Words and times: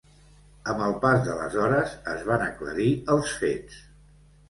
Amb 0.73 0.81
el 0.85 0.95
pas 1.03 1.21
de 1.27 1.35
les 1.41 1.59
hores 1.65 1.95
es 2.17 2.25
van 2.33 2.49
aclarir 2.49 2.91
els 3.19 3.39
fets. 3.47 3.83